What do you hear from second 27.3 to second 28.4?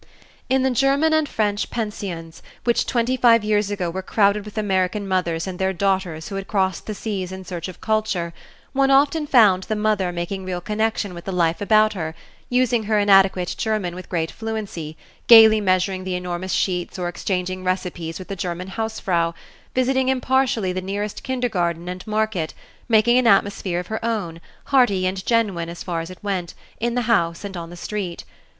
and on the street.